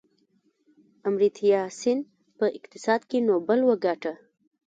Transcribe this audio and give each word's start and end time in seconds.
امرتیا 1.09 1.61
سین 1.79 1.99
په 2.37 2.45
اقتصاد 2.57 3.01
کې 3.09 3.17
نوبل 3.29 3.59
وګاټه. 3.65 4.13